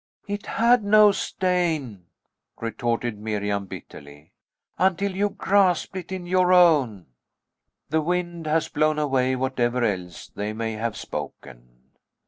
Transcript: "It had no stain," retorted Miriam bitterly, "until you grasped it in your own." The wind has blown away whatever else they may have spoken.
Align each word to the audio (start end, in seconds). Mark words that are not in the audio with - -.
"It 0.27 0.47
had 0.47 0.83
no 0.83 1.11
stain," 1.11 2.07
retorted 2.59 3.19
Miriam 3.19 3.67
bitterly, 3.67 4.31
"until 4.79 5.15
you 5.15 5.29
grasped 5.29 5.95
it 5.95 6.11
in 6.11 6.25
your 6.25 6.51
own." 6.51 7.05
The 7.89 8.01
wind 8.01 8.47
has 8.47 8.67
blown 8.67 8.97
away 8.97 9.35
whatever 9.35 9.83
else 9.83 10.27
they 10.29 10.53
may 10.53 10.71
have 10.73 10.97
spoken. 10.97 11.91